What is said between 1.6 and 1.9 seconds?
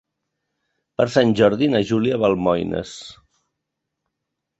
na